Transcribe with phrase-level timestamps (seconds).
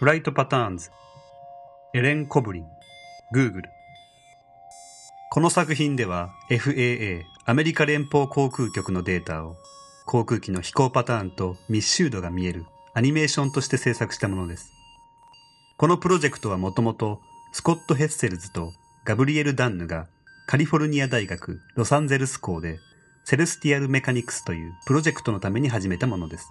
[0.00, 0.90] フライトパターンズ
[1.92, 2.64] エレン・コブリン
[3.34, 3.64] Google
[5.30, 9.58] この作品では FAA アメリカ連邦航空局のデータを
[10.06, 14.72] 航空機の飛行パターンと密集度が見えるアニメーションとして制作したものです。
[15.76, 17.20] このプロジェクトはもともと
[17.52, 18.72] スコット・ヘッセルズと
[19.04, 20.06] ガブリエル・ダンヌが
[20.46, 22.78] カリフォルニア大学ロサンゼルス校で
[23.26, 26.48] セルスティアル・メカニクスというプロジェクトのために始めたものです。